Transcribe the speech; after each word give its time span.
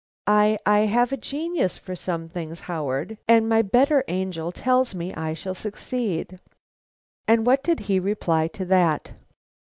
I 0.25 0.57
I 0.65 0.79
have 0.87 1.11
a 1.11 1.15
genius 1.17 1.77
for 1.77 1.95
some 1.95 2.27
things, 2.27 2.61
Howard; 2.61 3.19
and 3.27 3.47
my 3.47 3.61
better 3.61 4.03
angel 4.07 4.51
tells 4.51 4.95
me 4.95 5.13
I 5.13 5.33
shall 5.35 5.53
succeed.'" 5.53 6.39
"And 7.27 7.45
what 7.45 7.61
did 7.63 7.81
he 7.81 7.99
reply 7.99 8.47
to 8.47 8.65
that?" 8.65 9.11